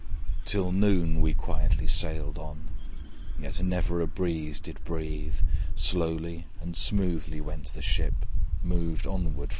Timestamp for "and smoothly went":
6.59-7.67